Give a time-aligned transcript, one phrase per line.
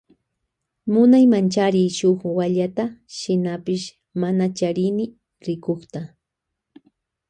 [0.91, 2.85] Munaymanchari shuk wallata
[3.17, 3.85] shinapash
[4.21, 5.05] mana charini
[5.45, 6.01] rikukta.